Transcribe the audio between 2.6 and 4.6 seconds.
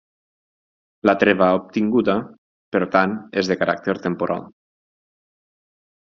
per tant, és de caràcter temporal.